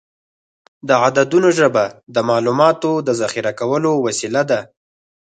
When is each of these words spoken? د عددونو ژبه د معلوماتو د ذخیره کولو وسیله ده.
د 0.87 0.89
عددونو 1.03 1.49
ژبه 1.59 1.83
د 2.15 2.17
معلوماتو 2.29 2.91
د 3.07 3.09
ذخیره 3.21 3.51
کولو 3.59 3.91
وسیله 4.05 4.41
ده. 4.51 4.59